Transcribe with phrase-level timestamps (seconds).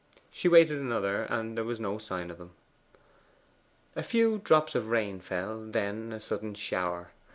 [0.31, 2.53] She waited another, and there was no sign of him.
[3.95, 7.11] A few drops of rain fell, then a sudden shower.